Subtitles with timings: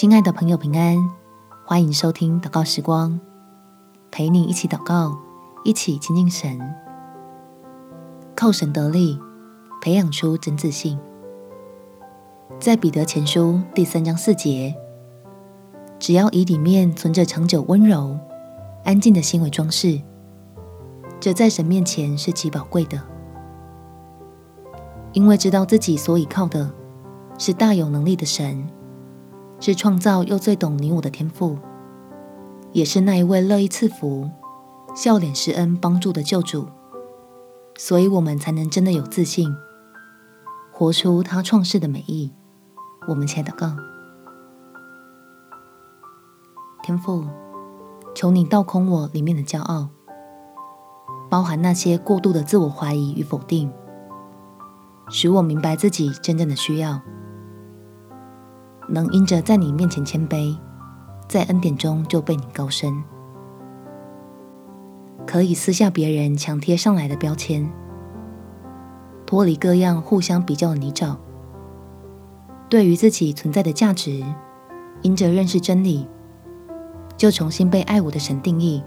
[0.00, 0.96] 亲爱的朋友，平安！
[1.66, 3.18] 欢迎收听祷告时光，
[4.12, 5.18] 陪你一起祷告，
[5.64, 6.56] 一起亲近神，
[8.36, 9.18] 靠神得力，
[9.82, 10.96] 培养出真自信。
[12.60, 14.72] 在彼得前书第三章四节，
[15.98, 18.16] 只要以里面存着长久温柔、
[18.84, 20.00] 安静的心为装饰，
[21.18, 23.02] 这在神面前是极宝贵的，
[25.12, 26.70] 因为知道自己所倚靠的
[27.36, 28.64] 是大有能力的神。
[29.60, 31.58] 是创造又最懂你我的天赋，
[32.72, 34.30] 也是那一位乐意赐福、
[34.94, 36.68] 笑脸施恩帮助的救主，
[37.76, 39.52] 所以我们才能真的有自信，
[40.72, 42.32] 活出他创世的美意。
[43.08, 43.74] 我们且祷告：
[46.82, 47.24] 天赋，
[48.14, 49.88] 求你倒空我里面的骄傲，
[51.28, 53.72] 包含那些过度的自我怀疑与否定，
[55.08, 57.00] 使我明白自己真正的需要。
[58.88, 60.56] 能因着在你面前谦卑，
[61.28, 63.04] 在恩典中就被你高升，
[65.26, 67.70] 可以撕下别人强贴上来的标签，
[69.26, 71.16] 脱离各样互相比较的泥沼。
[72.70, 74.24] 对于自己存在的价值，
[75.02, 76.08] 因着认识真理，
[77.16, 78.82] 就重新被爱我的神定义，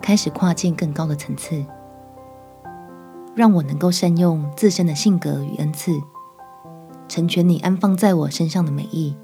[0.00, 1.64] 开始跨进更高的层次，
[3.34, 5.92] 让我能够善用自身的性格与恩赐。
[7.12, 9.14] 成全你安放在我身上的美意，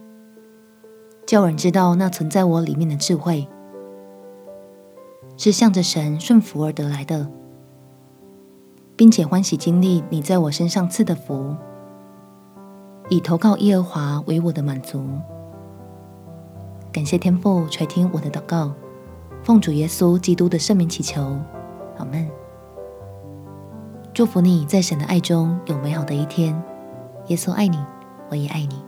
[1.27, 3.48] 叫人知道那存在我里面的智慧，
[5.39, 7.31] 是向着神顺服而得来的，
[8.94, 11.56] 并且欢喜经历你在我身上赐的福，
[13.09, 15.03] 以投靠耶和华为我的满足。
[16.92, 18.75] 感谢天父垂听我的祷告，
[19.42, 21.22] 奉主耶稣基督的圣名祈求，
[21.97, 22.28] 阿门。
[24.12, 26.55] 祝福你在神的爱中有美好的一天。
[27.29, 27.79] 耶稣爱你，
[28.31, 28.83] 我也爱你。